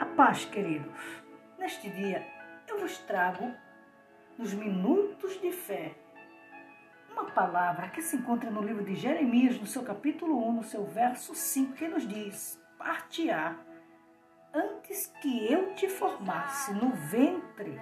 A 0.00 0.06
paz, 0.06 0.46
queridos. 0.46 0.98
Neste 1.58 1.90
dia 1.90 2.26
eu 2.66 2.78
vos 2.78 2.96
trago, 3.00 3.52
nos 4.38 4.54
minutos 4.54 5.38
de 5.42 5.52
fé, 5.52 5.94
uma 7.12 7.26
palavra 7.26 7.90
que 7.90 8.00
se 8.00 8.16
encontra 8.16 8.50
no 8.50 8.62
livro 8.62 8.82
de 8.82 8.94
Jeremias, 8.94 9.60
no 9.60 9.66
seu 9.66 9.82
capítulo 9.82 10.42
1, 10.48 10.52
no 10.54 10.64
seu 10.64 10.86
verso 10.86 11.34
5, 11.34 11.74
que 11.74 11.86
nos 11.86 12.08
diz: 12.08 12.58
Partirá 12.78 13.58
antes 14.54 15.08
que 15.20 15.52
eu 15.52 15.74
te 15.74 15.86
formasse 15.86 16.72
no 16.72 16.92
ventre, 16.92 17.78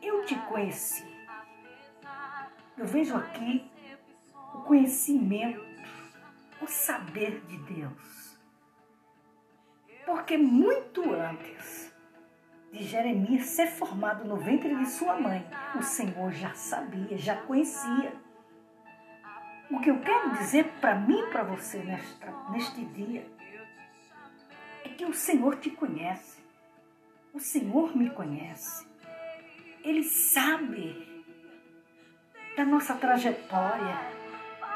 eu 0.00 0.24
te 0.26 0.36
conheci. 0.42 1.04
Eu 2.78 2.86
vejo 2.86 3.16
aqui 3.16 3.68
o 4.54 4.60
conhecimento, 4.60 5.60
o 6.62 6.68
saber 6.68 7.40
de 7.46 7.58
Deus. 7.58 8.35
Porque 10.06 10.38
muito 10.38 11.12
antes 11.12 11.92
de 12.72 12.84
Jeremias 12.84 13.46
ser 13.46 13.66
formado 13.66 14.24
no 14.24 14.36
ventre 14.36 14.74
de 14.74 14.86
sua 14.86 15.18
mãe, 15.20 15.44
o 15.74 15.82
Senhor 15.82 16.30
já 16.32 16.54
sabia, 16.54 17.18
já 17.18 17.36
conhecia. 17.42 18.12
O 19.68 19.80
que 19.80 19.90
eu 19.90 19.98
quero 19.98 20.30
dizer 20.34 20.64
para 20.80 20.94
mim 20.94 21.18
e 21.18 21.30
para 21.30 21.42
você 21.42 21.78
nesta, 21.78 22.32
neste 22.50 22.84
dia 22.84 23.26
é 24.84 24.88
que 24.90 25.04
o 25.04 25.12
Senhor 25.12 25.56
te 25.56 25.70
conhece. 25.70 26.40
O 27.34 27.40
Senhor 27.40 27.96
me 27.96 28.08
conhece. 28.08 28.86
Ele 29.82 30.04
sabe 30.04 31.24
da 32.56 32.64
nossa 32.64 32.94
trajetória 32.94 34.16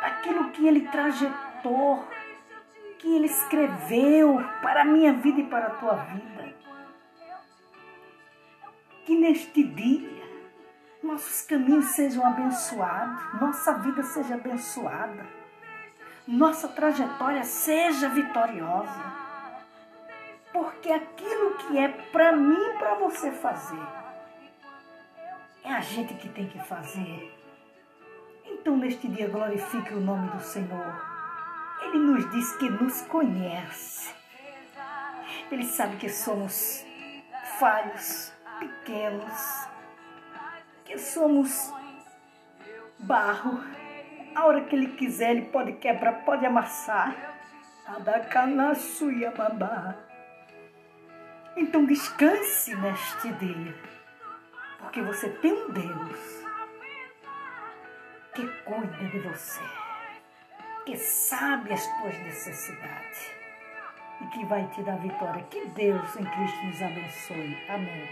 aquilo 0.02 0.50
que 0.50 0.66
ele 0.66 0.88
trajetou, 0.88 2.04
que 3.00 3.16
ele 3.16 3.26
escreveu 3.26 4.38
para 4.62 4.82
a 4.82 4.84
minha 4.84 5.14
vida 5.14 5.40
e 5.40 5.46
para 5.46 5.68
a 5.68 5.70
tua 5.70 5.94
vida. 5.94 6.54
Que 9.04 9.16
neste 9.16 9.64
dia 9.64 10.20
nossos 11.02 11.42
caminhos 11.46 11.86
sejam 11.86 12.24
abençoados, 12.24 13.40
nossa 13.40 13.72
vida 13.78 14.02
seja 14.02 14.34
abençoada, 14.34 15.26
nossa 16.28 16.68
trajetória 16.68 17.42
seja 17.42 18.08
vitoriosa. 18.10 19.20
Porque 20.52 20.92
aquilo 20.92 21.54
que 21.54 21.78
é 21.78 21.88
para 21.88 22.32
mim 22.32 22.58
e 22.58 22.78
para 22.78 22.96
você 22.96 23.30
fazer, 23.32 23.86
é 25.64 25.72
a 25.72 25.80
gente 25.80 26.14
que 26.14 26.28
tem 26.28 26.46
que 26.48 26.58
fazer. 26.58 27.34
Então, 28.44 28.76
neste 28.76 29.08
dia, 29.08 29.28
glorifique 29.28 29.94
o 29.94 30.00
nome 30.00 30.28
do 30.30 30.40
Senhor. 30.40 31.19
Ele 31.82 31.98
nos 31.98 32.30
diz 32.30 32.56
que 32.56 32.68
nos 32.68 33.02
conhece. 33.02 34.14
Ele 35.50 35.64
sabe 35.64 35.96
que 35.96 36.08
somos 36.08 36.84
falhos, 37.58 38.32
pequenos, 38.58 39.68
que 40.84 40.98
somos 40.98 41.72
barro. 42.98 43.60
A 44.34 44.46
hora 44.46 44.62
que 44.62 44.76
ele 44.76 44.88
quiser, 44.88 45.32
ele 45.32 45.46
pode 45.46 45.72
quebrar, 45.74 46.24
pode 46.24 46.46
amassar. 46.46 47.14
Então 51.56 51.84
descanse 51.84 52.74
neste 52.76 53.32
dia, 53.32 53.74
porque 54.78 55.02
você 55.02 55.28
tem 55.28 55.52
um 55.52 55.70
Deus 55.70 56.44
que 58.34 58.46
cuida 58.64 58.96
de 59.08 59.18
você, 59.18 59.60
que 60.90 60.96
sabe 60.98 61.72
as 61.72 61.86
tuas 61.98 62.18
necessidades 62.24 63.30
e 64.20 64.26
que 64.26 64.44
vai 64.44 64.66
te 64.74 64.82
dar 64.82 64.98
vitória. 64.98 65.40
Que 65.44 65.66
Deus 65.68 66.16
em 66.16 66.24
Cristo 66.24 66.66
nos 66.66 66.82
abençoe. 66.82 67.56
Amém. 67.68 68.08